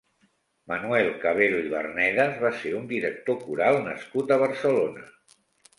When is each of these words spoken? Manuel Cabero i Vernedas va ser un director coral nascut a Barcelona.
Manuel 0.71 1.09
Cabero 1.25 1.59
i 1.65 1.69
Vernedas 1.75 2.41
va 2.47 2.51
ser 2.63 2.75
un 2.81 2.91
director 2.95 3.39
coral 3.47 3.79
nascut 3.91 4.37
a 4.37 4.41
Barcelona. 4.49 5.11